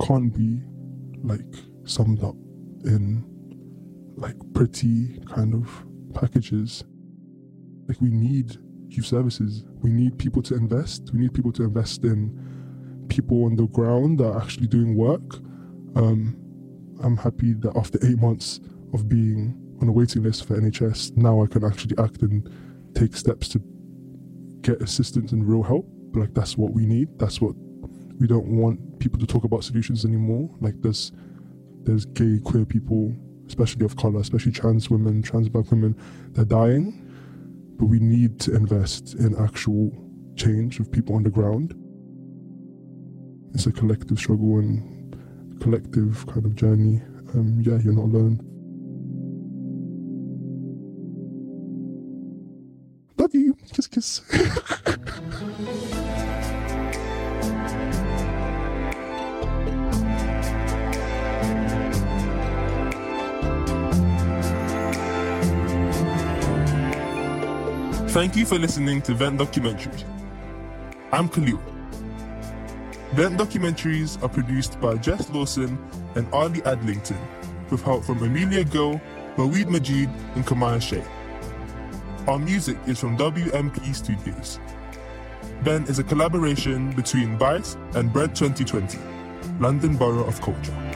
can't 0.00 0.32
be 0.32 0.60
like 1.22 1.54
summed 1.84 2.22
up 2.22 2.36
in 2.84 3.24
like 4.16 4.36
pretty 4.54 5.20
kind 5.26 5.54
of 5.54 5.86
packages. 6.14 6.84
Like 7.88 8.00
we 8.00 8.10
need 8.10 8.58
youth 8.88 9.06
services. 9.06 9.64
We 9.82 9.90
need 9.90 10.18
people 10.18 10.42
to 10.42 10.54
invest. 10.54 11.10
We 11.12 11.20
need 11.20 11.34
people 11.34 11.52
to 11.52 11.64
invest 11.64 12.04
in 12.04 13.06
people 13.08 13.44
on 13.44 13.56
the 13.56 13.66
ground 13.68 14.18
that 14.20 14.30
are 14.30 14.40
actually 14.40 14.66
doing 14.66 14.96
work. 14.96 15.36
Um, 15.94 16.36
I'm 17.02 17.16
happy 17.16 17.52
that 17.54 17.76
after 17.76 17.98
eight 18.06 18.18
months 18.18 18.60
of 18.92 19.08
being 19.08 19.56
on 19.80 19.88
a 19.88 19.92
waiting 19.92 20.22
list 20.22 20.46
for 20.46 20.58
NHS, 20.58 21.16
now 21.16 21.42
I 21.42 21.46
can 21.46 21.64
actually 21.64 21.96
act 21.98 22.22
and 22.22 22.50
take 22.94 23.14
steps 23.14 23.48
to 23.48 23.60
get 24.62 24.80
assistance 24.82 25.32
and 25.32 25.46
real 25.46 25.62
help. 25.62 25.86
Like 26.14 26.34
that's 26.34 26.56
what 26.56 26.72
we 26.72 26.86
need. 26.86 27.18
That's 27.18 27.40
what 27.40 27.54
we 28.18 28.26
don't 28.26 28.46
want 28.46 28.98
people 28.98 29.18
to 29.20 29.26
talk 29.26 29.44
about 29.44 29.64
solutions 29.64 30.04
anymore. 30.04 30.50
Like 30.60 30.74
there's 30.80 31.12
there's 31.82 32.06
gay 32.06 32.40
queer 32.42 32.64
people, 32.64 33.14
especially 33.46 33.84
of 33.84 33.96
color, 33.96 34.20
especially 34.20 34.52
trans 34.52 34.90
women, 34.90 35.22
trans 35.22 35.48
black 35.48 35.70
women, 35.70 35.96
they're 36.32 36.44
dying. 36.44 37.05
But 37.76 37.86
we 37.86 37.98
need 37.98 38.40
to 38.40 38.54
invest 38.54 39.14
in 39.14 39.36
actual 39.38 39.92
change 40.36 40.80
of 40.80 40.90
people 40.90 41.14
on 41.14 41.22
the 41.22 41.30
ground 41.30 41.74
it's 43.56 43.66
a 43.66 43.72
collective 43.72 44.18
struggle 44.18 44.58
and 44.58 45.16
collective 45.62 46.26
kind 46.26 46.44
of 46.44 46.54
journey. 46.54 47.00
Um, 47.32 47.58
yeah, 47.62 47.78
you're 47.82 47.94
not 47.94 48.04
alone. 48.04 48.38
Thank 68.16 68.34
you 68.34 68.46
for 68.46 68.58
listening 68.58 69.02
to 69.02 69.12
Vent 69.12 69.38
Documentaries. 69.38 70.02
I'm 71.12 71.28
Khalil. 71.28 71.60
Vent 73.12 73.38
documentaries 73.38 74.16
are 74.22 74.28
produced 74.30 74.80
by 74.80 74.94
Jess 74.94 75.28
Lawson 75.28 75.78
and 76.14 76.26
Ali 76.32 76.62
Adlington, 76.62 77.18
with 77.70 77.82
help 77.82 78.06
from 78.06 78.22
Amelia 78.22 78.64
Gill, 78.64 79.02
Maweed 79.36 79.68
Majid, 79.68 80.08
and 80.34 80.46
Kamaya 80.46 80.80
Shea. 80.80 81.04
Our 82.26 82.38
music 82.38 82.78
is 82.86 82.98
from 82.98 83.18
WMP 83.18 83.94
Studios. 83.94 84.60
Vent 85.60 85.90
is 85.90 85.98
a 85.98 86.02
collaboration 86.02 86.92
between 86.92 87.36
Vice 87.36 87.76
and 87.96 88.10
Brent 88.10 88.34
2020, 88.34 88.98
London 89.60 89.94
Borough 89.94 90.24
of 90.24 90.40
Culture. 90.40 90.95